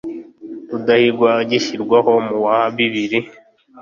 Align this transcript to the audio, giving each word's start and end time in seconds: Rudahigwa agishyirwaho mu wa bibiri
Rudahigwa 0.71 1.29
agishyirwaho 1.41 2.11
mu 2.27 2.37
wa 2.45 2.57
bibiri 2.75 3.19